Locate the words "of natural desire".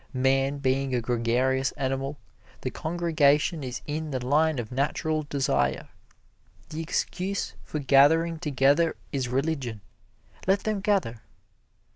4.57-5.89